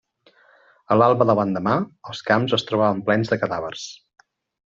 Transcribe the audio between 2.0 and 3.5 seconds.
els camps es trobaven plens de